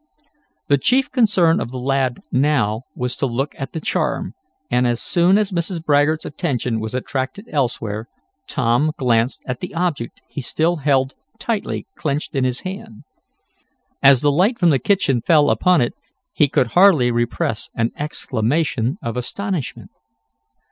The 0.67 0.79
chief 0.79 1.11
concern 1.11 1.59
of 1.59 1.69
the 1.69 1.77
lad 1.77 2.21
now 2.31 2.85
was 2.95 3.15
to 3.17 3.27
look 3.27 3.53
at 3.59 3.71
the 3.73 3.79
charm 3.79 4.33
and, 4.71 4.87
as 4.87 4.99
soon 4.99 5.37
as 5.37 5.51
Mrs. 5.51 5.85
Baggert's 5.85 6.25
attention 6.25 6.79
was 6.79 6.95
attracted 6.95 7.45
elsewhere, 7.51 8.07
Tom 8.47 8.93
glanced 8.97 9.41
at 9.45 9.59
the 9.59 9.75
object 9.75 10.23
he 10.27 10.41
still 10.41 10.77
held 10.77 11.13
tightly 11.37 11.85
clenched 11.95 12.33
in 12.33 12.45
his 12.45 12.61
hand. 12.61 13.03
As 14.01 14.21
the 14.21 14.31
light 14.31 14.57
from 14.57 14.69
the 14.71 14.79
kitchen 14.79 15.21
fell 15.21 15.51
upon 15.51 15.81
it 15.81 15.93
he 16.33 16.47
could 16.47 16.69
hardly 16.69 17.11
repress 17.11 17.69
an 17.75 17.91
exclamation 17.95 18.97
of 19.03 19.15
astonishment. 19.17 19.91